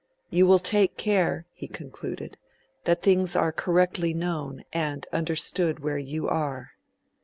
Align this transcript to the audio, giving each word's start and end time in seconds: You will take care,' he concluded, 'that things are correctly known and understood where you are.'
You 0.31 0.47
will 0.47 0.57
take 0.57 0.97
care,' 0.97 1.45
he 1.53 1.67
concluded, 1.67 2.35
'that 2.85 3.03
things 3.03 3.35
are 3.35 3.51
correctly 3.51 4.15
known 4.15 4.63
and 4.73 5.05
understood 5.13 5.81
where 5.81 5.99
you 5.99 6.27
are.' 6.27 6.71